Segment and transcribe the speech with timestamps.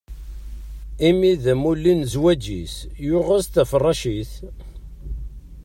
[1.07, 4.31] Imi d amulli n zzwaǧ-is, yuɣ-as-d taferracit.